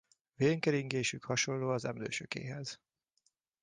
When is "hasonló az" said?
1.23-1.85